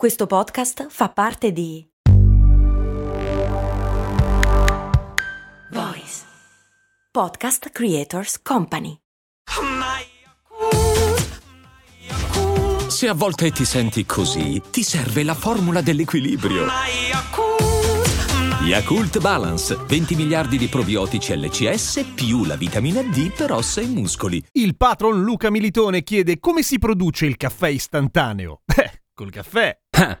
Questo 0.00 0.26
podcast 0.26 0.86
fa 0.88 1.10
parte 1.10 1.52
di 1.52 1.86
Voice 5.72 6.22
Podcast 7.12 7.68
Creators 7.68 8.40
Company. 8.40 8.96
Se 12.88 13.08
a 13.08 13.12
volte 13.12 13.50
ti 13.50 13.66
senti 13.66 14.06
così, 14.06 14.62
ti 14.70 14.82
serve 14.82 15.22
la 15.22 15.34
formula 15.34 15.82
dell'equilibrio. 15.82 16.64
Yakult 18.62 19.20
Balance, 19.20 19.76
20 19.86 20.14
miliardi 20.14 20.56
di 20.56 20.68
probiotici 20.68 21.36
LCS 21.36 22.12
più 22.14 22.46
la 22.46 22.56
vitamina 22.56 23.02
D 23.02 23.34
per 23.34 23.52
ossa 23.52 23.82
e 23.82 23.86
muscoli. 23.86 24.42
Il 24.52 24.78
patron 24.78 25.22
Luca 25.22 25.50
Militone 25.50 26.02
chiede 26.02 26.38
come 26.38 26.62
si 26.62 26.78
produce 26.78 27.26
il 27.26 27.36
caffè 27.36 27.68
istantaneo. 27.68 28.62
Beh, 28.64 29.02
col 29.12 29.28
caffè. 29.28 29.79
Ah. 29.92 30.16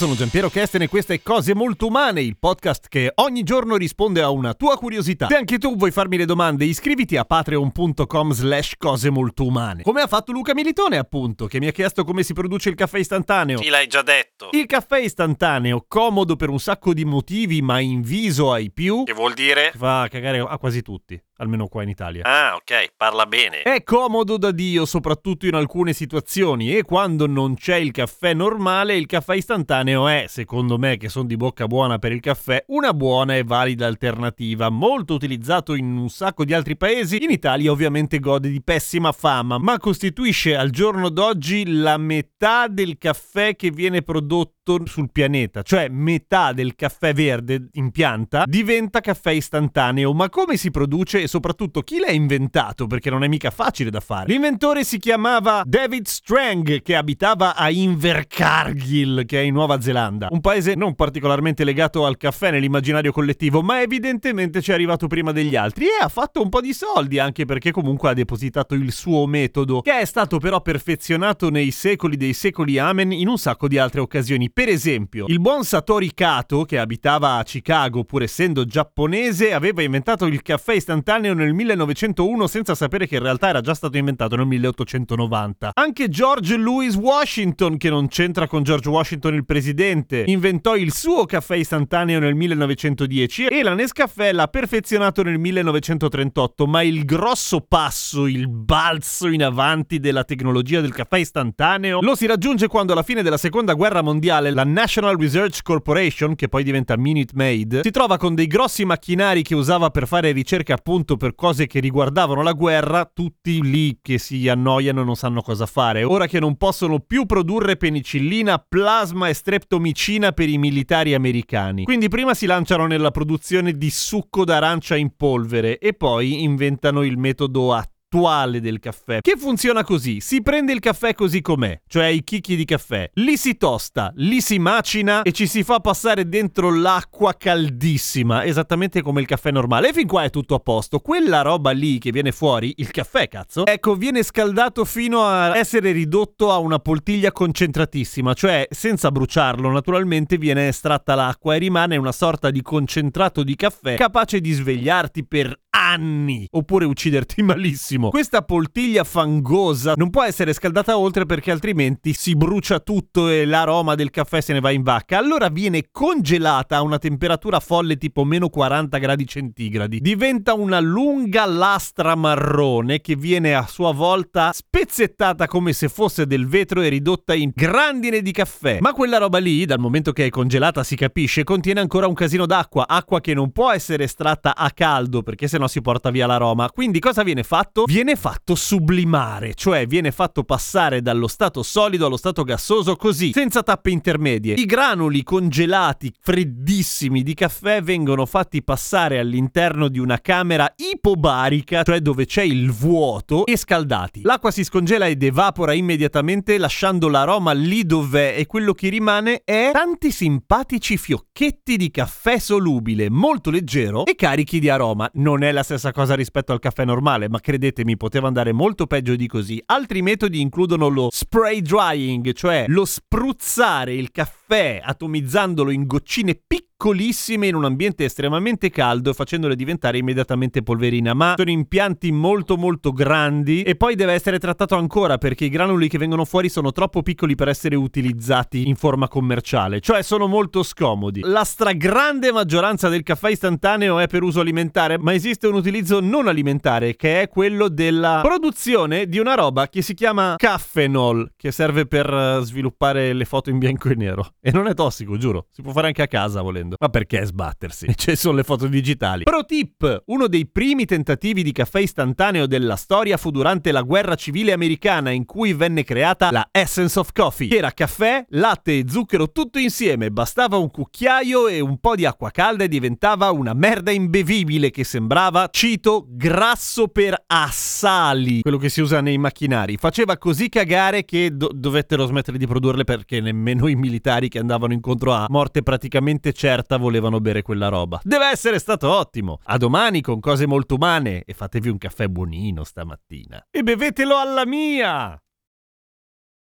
Sono 0.00 0.14
Giampiero 0.14 0.48
Kesten 0.48 0.80
e 0.80 0.88
questa 0.88 1.12
è 1.12 1.20
Cose 1.22 1.54
Molto 1.54 1.88
Umane, 1.88 2.22
il 2.22 2.38
podcast 2.38 2.88
che 2.88 3.12
ogni 3.16 3.42
giorno 3.42 3.76
risponde 3.76 4.22
a 4.22 4.30
una 4.30 4.54
tua 4.54 4.78
curiosità. 4.78 5.26
Se 5.26 5.36
anche 5.36 5.58
tu 5.58 5.76
vuoi 5.76 5.90
farmi 5.90 6.16
le 6.16 6.24
domande, 6.24 6.64
iscriviti 6.64 7.18
a 7.18 7.26
patreon.com 7.26 8.32
slash 8.32 8.76
cose 8.78 9.10
molto 9.10 9.44
umane. 9.44 9.82
Come 9.82 10.00
ha 10.00 10.06
fatto 10.06 10.32
Luca 10.32 10.54
Militone, 10.54 10.96
appunto, 10.96 11.44
che 11.46 11.58
mi 11.58 11.66
ha 11.66 11.70
chiesto 11.70 12.04
come 12.04 12.22
si 12.22 12.32
produce 12.32 12.70
il 12.70 12.76
caffè 12.76 12.96
istantaneo. 12.96 13.58
Sì, 13.58 13.68
l'hai 13.68 13.88
già 13.88 14.00
detto. 14.00 14.48
Il 14.52 14.64
caffè 14.64 15.00
istantaneo, 15.00 15.84
comodo 15.86 16.34
per 16.34 16.48
un 16.48 16.58
sacco 16.58 16.94
di 16.94 17.04
motivi, 17.04 17.60
ma 17.60 17.78
inviso 17.78 18.52
ai 18.52 18.70
più, 18.72 19.04
Che 19.04 19.12
vuol 19.12 19.34
dire? 19.34 19.70
fa 19.76 20.08
cagare 20.08 20.38
a 20.38 20.56
quasi 20.56 20.80
tutti, 20.80 21.22
almeno 21.36 21.66
qua 21.66 21.82
in 21.82 21.90
Italia. 21.90 22.22
Ah, 22.24 22.54
ok, 22.54 22.92
parla 22.96 23.26
bene. 23.26 23.64
È 23.64 23.82
comodo 23.82 24.38
da 24.38 24.50
Dio, 24.50 24.86
soprattutto 24.86 25.44
in 25.44 25.52
alcune 25.54 25.92
situazioni, 25.92 26.74
e 26.74 26.84
quando 26.84 27.26
non 27.26 27.54
c'è 27.54 27.76
il 27.76 27.90
caffè 27.90 28.32
normale, 28.32 28.96
il 28.96 29.04
caffè 29.04 29.34
istantaneo 29.34 29.88
è, 29.94 30.26
secondo 30.28 30.78
me, 30.78 30.96
che 30.96 31.08
sono 31.08 31.26
di 31.26 31.36
bocca 31.36 31.66
buona 31.66 31.98
per 31.98 32.12
il 32.12 32.20
caffè, 32.20 32.64
una 32.68 32.92
buona 32.92 33.36
e 33.36 33.44
valida 33.44 33.86
alternativa, 33.86 34.68
molto 34.68 35.14
utilizzato 35.14 35.74
in 35.74 35.96
un 35.96 36.08
sacco 36.08 36.44
di 36.44 36.54
altri 36.54 36.76
paesi. 36.76 37.22
In 37.22 37.30
Italia 37.30 37.70
ovviamente 37.70 38.18
gode 38.18 38.50
di 38.50 38.62
pessima 38.62 39.12
fama, 39.12 39.58
ma 39.58 39.78
costituisce 39.78 40.56
al 40.56 40.70
giorno 40.70 41.08
d'oggi 41.08 41.66
la 41.66 41.96
metà 41.96 42.68
del 42.68 42.98
caffè 42.98 43.56
che 43.56 43.70
viene 43.70 44.02
prodotto 44.02 44.59
sul 44.84 45.10
pianeta, 45.10 45.62
cioè 45.62 45.88
metà 45.88 46.52
del 46.52 46.74
caffè 46.74 47.12
verde 47.12 47.68
in 47.72 47.90
pianta 47.90 48.44
diventa 48.46 49.00
caffè 49.00 49.30
istantaneo. 49.30 50.12
Ma 50.12 50.28
come 50.28 50.56
si 50.56 50.70
produce 50.70 51.22
e 51.22 51.28
soprattutto 51.28 51.82
chi 51.82 51.98
l'ha 51.98 52.10
inventato? 52.10 52.86
Perché 52.86 53.10
non 53.10 53.24
è 53.24 53.28
mica 53.28 53.50
facile 53.50 53.90
da 53.90 54.00
fare. 54.00 54.26
L'inventore 54.32 54.84
si 54.84 54.98
chiamava 54.98 55.62
David 55.64 56.06
Strang, 56.06 56.82
che 56.82 56.96
abitava 56.96 57.54
a 57.56 57.70
Invercargill, 57.70 59.24
che 59.24 59.40
è 59.40 59.42
in 59.42 59.54
Nuova 59.54 59.80
Zelanda, 59.80 60.28
un 60.30 60.40
paese 60.40 60.74
non 60.74 60.94
particolarmente 60.94 61.64
legato 61.64 62.06
al 62.06 62.16
caffè 62.16 62.50
nell'immaginario 62.50 63.12
collettivo, 63.12 63.62
ma 63.62 63.80
evidentemente 63.80 64.62
ci 64.62 64.70
è 64.70 64.74
arrivato 64.74 65.06
prima 65.06 65.32
degli 65.32 65.56
altri 65.56 65.86
e 65.86 66.02
ha 66.02 66.08
fatto 66.08 66.42
un 66.42 66.48
po' 66.48 66.60
di 66.60 66.72
soldi, 66.72 67.18
anche 67.18 67.44
perché 67.44 67.70
comunque 67.70 68.10
ha 68.10 68.14
depositato 68.14 68.74
il 68.74 68.92
suo 68.92 69.26
metodo, 69.26 69.80
che 69.80 69.98
è 69.98 70.04
stato 70.04 70.38
però 70.38 70.60
perfezionato 70.60 71.50
nei 71.50 71.70
secoli 71.70 72.16
dei 72.16 72.32
secoli 72.32 72.78
amen 72.78 73.12
in 73.12 73.28
un 73.28 73.38
sacco 73.38 73.68
di 73.68 73.78
altre 73.78 74.00
occasioni. 74.00 74.50
Per 74.60 74.68
esempio, 74.68 75.24
il 75.28 75.40
buon 75.40 75.64
Satori 75.64 76.12
Kato, 76.12 76.66
che 76.66 76.78
abitava 76.78 77.36
a 77.36 77.42
Chicago 77.44 78.04
pur 78.04 78.24
essendo 78.24 78.66
giapponese, 78.66 79.54
aveva 79.54 79.80
inventato 79.80 80.26
il 80.26 80.42
caffè 80.42 80.74
istantaneo 80.74 81.32
nel 81.32 81.54
1901 81.54 82.46
senza 82.46 82.74
sapere 82.74 83.06
che 83.06 83.16
in 83.16 83.22
realtà 83.22 83.48
era 83.48 83.62
già 83.62 83.72
stato 83.72 83.96
inventato 83.96 84.36
nel 84.36 84.44
1890. 84.44 85.70
Anche 85.72 86.10
George 86.10 86.58
Louis 86.58 86.94
Washington, 86.94 87.78
che 87.78 87.88
non 87.88 88.08
c'entra 88.08 88.46
con 88.46 88.62
George 88.62 88.90
Washington 88.90 89.32
il 89.32 89.46
presidente, 89.46 90.24
inventò 90.26 90.76
il 90.76 90.92
suo 90.92 91.24
caffè 91.24 91.56
istantaneo 91.56 92.18
nel 92.18 92.34
1910 92.34 93.46
e 93.46 93.62
la 93.62 93.72
Nescafè 93.72 94.30
l'ha 94.30 94.48
perfezionato 94.48 95.22
nel 95.22 95.38
1938, 95.38 96.66
ma 96.66 96.82
il 96.82 97.06
grosso 97.06 97.62
passo, 97.66 98.26
il 98.26 98.46
balzo 98.46 99.28
in 99.28 99.42
avanti 99.42 100.00
della 100.00 100.24
tecnologia 100.24 100.82
del 100.82 100.92
caffè 100.92 101.16
istantaneo 101.16 102.00
lo 102.02 102.14
si 102.14 102.26
raggiunge 102.26 102.66
quando 102.66 102.92
alla 102.92 103.02
fine 103.02 103.22
della 103.22 103.38
seconda 103.38 103.72
guerra 103.72 104.02
mondiale 104.02 104.39
la 104.48 104.64
National 104.64 105.18
Research 105.18 105.60
Corporation, 105.62 106.34
che 106.34 106.48
poi 106.48 106.64
diventa 106.64 106.96
Minute 106.96 107.32
Maid, 107.34 107.82
si 107.82 107.90
trova 107.90 108.16
con 108.16 108.34
dei 108.34 108.46
grossi 108.46 108.86
macchinari 108.86 109.42
che 109.42 109.54
usava 109.54 109.90
per 109.90 110.06
fare 110.06 110.32
ricerche 110.32 110.72
appunto 110.72 111.18
per 111.18 111.34
cose 111.34 111.66
che 111.66 111.80
riguardavano 111.80 112.42
la 112.42 112.52
guerra, 112.52 113.04
tutti 113.04 113.62
lì 113.62 113.98
che 114.00 114.16
si 114.16 114.48
annoiano 114.48 115.02
e 115.02 115.04
non 115.04 115.16
sanno 115.16 115.42
cosa 115.42 115.66
fare. 115.66 116.02
Ora 116.04 116.26
che 116.26 116.40
non 116.40 116.56
possono 116.56 117.00
più 117.00 117.26
produrre 117.26 117.76
penicillina, 117.76 118.64
plasma 118.66 119.28
e 119.28 119.34
streptomicina 119.34 120.32
per 120.32 120.48
i 120.48 120.56
militari 120.56 121.12
americani. 121.12 121.84
Quindi 121.84 122.08
prima 122.08 122.32
si 122.32 122.46
lanciano 122.46 122.86
nella 122.86 123.10
produzione 123.10 123.76
di 123.76 123.90
succo 123.90 124.44
d'arancia 124.44 124.96
in 124.96 125.14
polvere 125.16 125.78
e 125.78 125.92
poi 125.92 126.42
inventano 126.42 127.02
il 127.02 127.18
metodo 127.18 127.74
attuale 128.10 128.60
del 128.60 128.80
caffè, 128.80 129.20
che 129.20 129.36
funziona 129.38 129.84
così: 129.84 130.20
si 130.20 130.42
prende 130.42 130.72
il 130.72 130.80
caffè 130.80 131.14
così 131.14 131.40
com'è, 131.40 131.80
cioè 131.86 132.06
i 132.06 132.24
chicchi 132.24 132.56
di 132.56 132.64
caffè, 132.64 133.08
li 133.14 133.36
si 133.36 133.56
tosta, 133.56 134.12
li 134.16 134.40
si 134.40 134.58
macina 134.58 135.22
e 135.22 135.30
ci 135.30 135.46
si 135.46 135.62
fa 135.62 135.78
passare 135.78 136.28
dentro 136.28 136.74
l'acqua 136.74 137.34
caldissima, 137.36 138.44
esattamente 138.44 139.00
come 139.00 139.20
il 139.20 139.26
caffè 139.26 139.52
normale. 139.52 139.90
E 139.90 139.92
fin 139.92 140.08
qua 140.08 140.24
è 140.24 140.30
tutto 140.30 140.56
a 140.56 140.58
posto. 140.58 140.98
Quella 140.98 141.42
roba 141.42 141.70
lì 141.70 141.98
che 141.98 142.10
viene 142.10 142.32
fuori, 142.32 142.74
il 142.78 142.90
caffè, 142.90 143.28
cazzo, 143.28 143.64
ecco, 143.64 143.94
viene 143.94 144.24
scaldato 144.24 144.84
fino 144.84 145.24
a 145.24 145.56
essere 145.56 145.92
ridotto 145.92 146.50
a 146.50 146.58
una 146.58 146.80
poltiglia 146.80 147.30
concentratissima, 147.30 148.34
cioè 148.34 148.66
senza 148.70 149.12
bruciarlo, 149.12 149.70
naturalmente 149.70 150.36
viene 150.36 150.68
estratta 150.68 151.14
l'acqua 151.14 151.54
e 151.54 151.58
rimane 151.58 151.96
una 151.96 152.12
sorta 152.12 152.50
di 152.50 152.60
concentrato 152.60 153.44
di 153.44 153.54
caffè 153.54 153.94
capace 153.94 154.40
di 154.40 154.50
svegliarti 154.50 155.24
per 155.24 155.56
anni 155.90 156.46
oppure 156.50 156.84
ucciderti 156.84 157.42
malissimo. 157.42 158.10
Questa 158.10 158.42
poltiglia 158.42 159.04
fangosa 159.04 159.94
non 159.96 160.10
può 160.10 160.22
essere 160.22 160.52
scaldata 160.52 160.96
oltre 160.96 161.26
perché 161.26 161.50
altrimenti 161.50 162.12
si 162.12 162.34
brucia 162.36 162.80
tutto 162.80 163.28
e 163.28 163.44
l'aroma 163.44 163.94
del 163.94 164.10
caffè 164.10 164.40
se 164.40 164.52
ne 164.52 164.60
va 164.60 164.70
in 164.70 164.82
vacca. 164.82 165.18
Allora 165.18 165.48
viene 165.48 165.86
congelata 165.90 166.76
a 166.76 166.82
una 166.82 166.98
temperatura 166.98 167.60
folle 167.60 167.96
tipo 167.96 168.24
meno 168.24 168.48
40 168.48 168.98
gradi 168.98 169.26
centigradi. 169.26 170.00
Diventa 170.00 170.54
una 170.54 170.80
lunga 170.80 171.44
lastra 171.46 172.14
marrone 172.14 173.00
che 173.00 173.16
viene 173.16 173.54
a 173.54 173.66
sua 173.66 173.92
volta 173.92 174.52
spezzettata 174.52 175.46
come 175.46 175.72
se 175.72 175.88
fosse 175.88 176.26
del 176.26 176.46
vetro 176.46 176.80
e 176.82 176.88
ridotta 176.88 177.34
in 177.34 177.50
grandine 177.54 178.22
di 178.22 178.32
caffè. 178.32 178.78
Ma 178.80 178.92
quella 178.92 179.18
roba 179.18 179.38
lì, 179.38 179.64
dal 179.64 179.78
momento 179.78 180.12
che 180.12 180.26
è 180.26 180.30
congelata 180.30 180.84
si 180.84 180.96
capisce, 180.96 181.44
contiene 181.44 181.80
ancora 181.80 182.06
un 182.06 182.14
casino 182.14 182.46
d'acqua, 182.46 182.86
acqua 182.86 183.20
che 183.20 183.34
non 183.34 183.50
può 183.50 183.70
essere 183.70 184.04
estratta 184.04 184.54
a 184.56 184.70
caldo 184.70 185.22
perché 185.22 185.48
sennò 185.48 185.66
si 185.66 185.79
porta 185.80 186.10
via 186.10 186.26
l'aroma. 186.26 186.70
Quindi 186.70 186.98
cosa 186.98 187.22
viene 187.22 187.42
fatto? 187.42 187.84
Viene 187.86 188.16
fatto 188.16 188.54
sublimare, 188.54 189.54
cioè 189.54 189.86
viene 189.86 190.10
fatto 190.10 190.44
passare 190.44 191.02
dallo 191.02 191.28
stato 191.28 191.62
solido 191.62 192.06
allo 192.06 192.16
stato 192.16 192.44
gassoso 192.44 192.96
così, 192.96 193.32
senza 193.32 193.62
tappe 193.62 193.90
intermedie. 193.90 194.54
I 194.54 194.64
granuli 194.64 195.22
congelati, 195.22 196.12
freddissimi 196.20 197.22
di 197.22 197.34
caffè 197.34 197.82
vengono 197.82 198.26
fatti 198.26 198.62
passare 198.62 199.18
all'interno 199.18 199.88
di 199.88 199.98
una 199.98 200.20
camera 200.20 200.72
ipobarica, 200.76 201.82
cioè 201.82 202.00
dove 202.00 202.26
c'è 202.26 202.42
il 202.42 202.70
vuoto, 202.70 203.46
e 203.46 203.56
scaldati. 203.56 204.22
L'acqua 204.22 204.50
si 204.50 204.64
scongela 204.64 205.06
ed 205.06 205.22
evapora 205.22 205.72
immediatamente 205.72 206.58
lasciando 206.58 207.08
l'aroma 207.08 207.52
lì 207.52 207.84
dov'è 207.84 208.34
e 208.36 208.46
quello 208.46 208.72
che 208.72 208.88
rimane 208.88 209.42
è 209.44 209.70
tanti 209.72 210.10
simpatici 210.10 210.96
fiocchetti 210.96 211.76
di 211.76 211.90
caffè 211.90 212.38
solubile, 212.38 213.10
molto 213.10 213.50
leggero 213.50 214.04
e 214.06 214.14
carichi 214.14 214.58
di 214.60 214.68
aroma. 214.68 215.08
Non 215.14 215.42
è 215.42 215.52
la 215.52 215.59
stessa 215.62 215.92
cosa 215.92 216.14
rispetto 216.14 216.52
al 216.52 216.58
caffè 216.58 216.84
normale, 216.84 217.28
ma 217.28 217.40
credetemi, 217.40 217.96
poteva 217.96 218.28
andare 218.28 218.52
molto 218.52 218.86
peggio 218.86 219.16
di 219.16 219.26
così. 219.26 219.62
Altri 219.66 220.02
metodi 220.02 220.40
includono 220.40 220.88
lo 220.88 221.08
spray 221.10 221.60
drying, 221.62 222.32
cioè 222.32 222.64
lo 222.68 222.84
spruzzare 222.84 223.94
il 223.94 224.10
caffè 224.10 224.80
atomizzandolo 224.82 225.70
in 225.70 225.86
goccine 225.86 226.34
piccole 226.34 226.68
piccolissime 226.80 227.46
in 227.46 227.54
un 227.54 227.66
ambiente 227.66 228.04
estremamente 228.04 228.70
caldo 228.70 229.12
facendole 229.12 229.54
diventare 229.54 229.98
immediatamente 229.98 230.62
polverina, 230.62 231.12
ma 231.12 231.34
sono 231.36 231.50
impianti 231.50 232.10
molto 232.10 232.56
molto 232.56 232.90
grandi 232.92 233.60
e 233.60 233.76
poi 233.76 233.94
deve 233.94 234.14
essere 234.14 234.38
trattato 234.38 234.76
ancora 234.76 235.18
perché 235.18 235.44
i 235.44 235.50
granuli 235.50 235.88
che 235.88 235.98
vengono 235.98 236.24
fuori 236.24 236.48
sono 236.48 236.72
troppo 236.72 237.02
piccoli 237.02 237.34
per 237.34 237.48
essere 237.48 237.76
utilizzati 237.76 238.66
in 238.66 238.76
forma 238.76 239.08
commerciale, 239.08 239.80
cioè 239.80 240.00
sono 240.00 240.26
molto 240.26 240.62
scomodi. 240.62 241.20
La 241.22 241.44
stragrande 241.44 242.32
maggioranza 242.32 242.88
del 242.88 243.02
caffè 243.02 243.28
istantaneo 243.28 243.98
è 243.98 244.06
per 244.06 244.22
uso 244.22 244.40
alimentare, 244.40 244.96
ma 244.96 245.12
esiste 245.12 245.48
un 245.48 245.56
utilizzo 245.56 246.00
non 246.00 246.28
alimentare 246.28 246.96
che 246.96 247.20
è 247.20 247.28
quello 247.28 247.68
della 247.68 248.20
produzione 248.22 249.06
di 249.06 249.18
una 249.18 249.34
roba 249.34 249.68
che 249.68 249.82
si 249.82 249.92
chiama 249.92 250.36
caffenol, 250.38 251.32
che 251.36 251.52
serve 251.52 251.84
per 251.84 252.10
eh, 252.10 252.40
sviluppare 252.42 253.12
le 253.12 253.26
foto 253.26 253.50
in 253.50 253.58
bianco 253.58 253.90
e 253.90 253.96
nero. 253.96 254.28
E 254.40 254.50
non 254.50 254.66
è 254.66 254.72
tossico, 254.72 255.18
giuro, 255.18 255.48
si 255.50 255.60
può 255.60 255.72
fare 255.72 255.88
anche 255.88 256.00
a 256.00 256.06
casa 256.06 256.40
volendo. 256.40 256.69
Ma 256.78 256.88
perché 256.88 257.24
sbattersi? 257.24 257.92
Ci 257.96 258.16
sono 258.16 258.36
le 258.36 258.44
foto 258.44 258.66
digitali. 258.66 259.24
Pro 259.24 259.44
tip, 259.44 260.02
uno 260.06 260.26
dei 260.26 260.46
primi 260.46 260.84
tentativi 260.84 261.42
di 261.42 261.52
caffè 261.52 261.80
istantaneo 261.80 262.46
della 262.46 262.76
storia 262.76 263.16
fu 263.16 263.30
durante 263.30 263.72
la 263.72 263.82
guerra 263.82 264.14
civile 264.14 264.52
americana 264.52 265.10
in 265.10 265.24
cui 265.24 265.52
venne 265.52 265.84
creata 265.84 266.30
la 266.30 266.48
Essence 266.50 266.98
of 266.98 267.12
Coffee, 267.12 267.48
che 267.48 267.56
era 267.56 267.72
caffè, 267.72 268.24
latte 268.30 268.78
e 268.78 268.84
zucchero 268.88 269.30
tutto 269.30 269.58
insieme, 269.58 270.10
bastava 270.10 270.56
un 270.56 270.70
cucchiaio 270.70 271.48
e 271.48 271.60
un 271.60 271.78
po' 271.78 271.94
di 271.94 272.04
acqua 272.04 272.30
calda 272.30 272.64
e 272.64 272.68
diventava 272.68 273.30
una 273.30 273.54
merda 273.54 273.90
imbevibile 273.90 274.70
che 274.70 274.84
sembrava, 274.84 275.48
cito, 275.50 276.06
grasso 276.08 276.88
per 276.88 277.24
assali, 277.26 278.42
quello 278.42 278.58
che 278.58 278.68
si 278.68 278.80
usa 278.80 279.00
nei 279.00 279.18
macchinari. 279.18 279.76
Faceva 279.76 280.16
così 280.16 280.48
cagare 280.48 281.04
che 281.04 281.36
do- 281.36 281.50
dovettero 281.52 282.06
smettere 282.06 282.38
di 282.38 282.46
produrle 282.46 282.84
perché 282.84 283.20
nemmeno 283.20 283.68
i 283.68 283.74
militari 283.74 284.28
che 284.28 284.38
andavano 284.38 284.72
incontro 284.72 285.12
a 285.12 285.26
morte 285.28 285.62
praticamente 285.62 286.32
certa 286.32 286.59
volevano 286.78 287.20
bere 287.20 287.42
quella 287.42 287.68
roba. 287.68 288.00
Deve 288.02 288.28
essere 288.30 288.58
stato 288.58 288.88
ottimo. 288.90 289.40
A 289.44 289.56
domani 289.56 290.00
con 290.00 290.20
cose 290.20 290.46
molto 290.46 290.74
umane 290.74 291.22
e 291.24 291.34
fatevi 291.34 291.68
un 291.68 291.78
caffè 291.78 292.06
buonino 292.08 292.64
stamattina. 292.64 293.46
E 293.50 293.62
bevetelo 293.62 294.16
alla 294.16 294.46
mia! 294.46 295.20